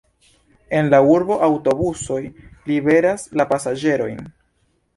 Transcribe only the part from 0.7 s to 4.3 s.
En la urbo aŭtobusoj liveras la pasaĝerojn.